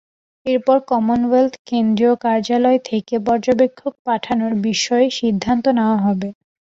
এরপর 0.45 0.77
কমনওয়েলথ 0.89 1.53
কেন্দ্রীয় 1.69 2.13
কার্যালয় 2.23 2.79
থেকে 2.85 3.15
পর্যবেক্ষক 3.27 3.93
পাঠানোর 4.05 4.53
বিষয়ে 4.67 5.07
সিদ্ধান্ত 5.19 5.65
নেওয়া 5.77 5.97
হবে। 6.05 6.29